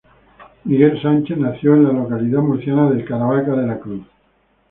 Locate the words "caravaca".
3.05-3.51